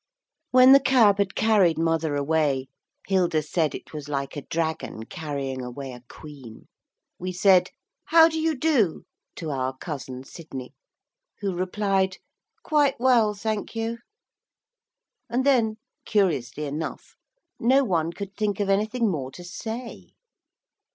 [0.49, 2.69] When the cab had carried mother away
[3.05, 6.65] Hilda said it was like a dragon carrying away a queen
[7.19, 7.69] we said,
[8.05, 9.03] 'How do you do'
[9.35, 10.73] to our Cousin Sidney,
[11.41, 12.17] who replied,
[12.63, 13.99] 'Quite well, thank you.'
[15.29, 17.15] And then, curiously enough,
[17.59, 20.15] no one could think of anything more to say.